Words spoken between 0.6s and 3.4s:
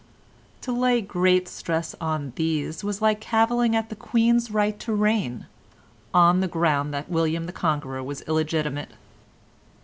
To lay great stress on these was like